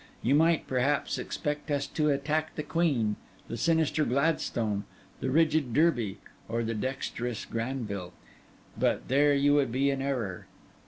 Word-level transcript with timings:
You 0.23 0.33
might, 0.33 0.65
perhaps, 0.65 1.19
expect 1.19 1.69
us 1.69 1.85
to 1.85 2.09
attack 2.09 2.55
the 2.55 2.63
Queen, 2.63 3.17
the 3.47 3.55
sinister 3.55 4.03
Gladstone, 4.03 4.83
the 5.19 5.29
rigid 5.29 5.75
Derby, 5.75 6.17
or 6.49 6.63
the 6.63 6.73
dexterous 6.73 7.45
Granville; 7.45 8.11
but 8.75 9.09
there 9.09 9.35
you 9.35 9.53
would 9.53 9.71
be 9.71 9.91
in 9.91 10.01
error. 10.01 10.47